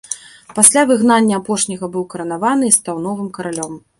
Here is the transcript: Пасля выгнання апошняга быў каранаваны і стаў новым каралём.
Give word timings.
Пасля 0.59 0.81
выгнання 0.91 1.33
апошняга 1.41 1.91
быў 1.97 2.07
каранаваны 2.13 2.63
і 2.71 2.75
стаў 2.79 2.95
новым 3.07 3.27
каралём. 3.39 3.73